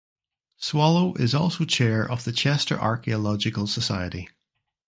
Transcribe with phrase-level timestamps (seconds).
[0.57, 4.27] Swallow is also Chair of the Chester Archaeological Society.